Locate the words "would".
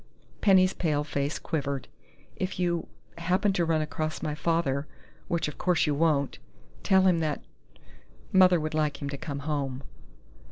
8.59-8.73